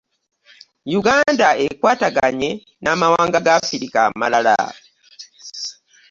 Uganda 0.99 1.49
ekwataganye 1.65 2.51
n'amawaga 2.83 3.37
ga 3.45 3.53
Afirika 3.61 3.97
amalala. 4.09 4.57